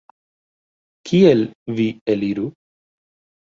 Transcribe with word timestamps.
Kiel 1.09 1.43
vi 1.81 1.85
eliru? 2.15 2.47